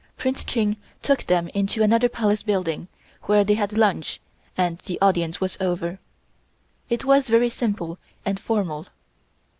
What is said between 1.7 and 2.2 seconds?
another